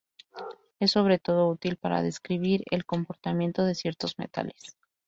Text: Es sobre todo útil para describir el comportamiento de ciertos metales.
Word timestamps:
Es 0.79 0.89
sobre 0.93 1.19
todo 1.19 1.47
útil 1.47 1.77
para 1.77 2.01
describir 2.01 2.63
el 2.71 2.85
comportamiento 2.87 3.63
de 3.65 3.75
ciertos 3.75 4.17
metales. 4.17 4.75